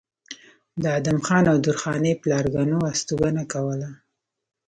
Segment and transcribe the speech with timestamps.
[0.81, 3.89] د ادم خان او درخانۍ پلرګنو استوګنه کوله